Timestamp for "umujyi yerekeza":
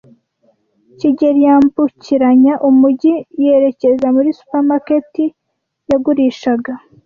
2.69-4.07